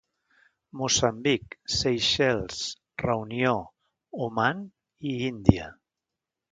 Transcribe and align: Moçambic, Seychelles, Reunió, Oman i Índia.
Moçambic, 0.79 1.45
Seychelles, 1.75 2.57
Reunió, 3.05 3.55
Oman 4.29 4.67
i 5.13 5.17
Índia. 5.33 5.73